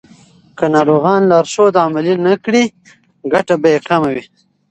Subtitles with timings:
[0.57, 2.63] که ناروغان لارښود عملي نه کړي،
[3.33, 4.23] ګټه به یې کمه وي.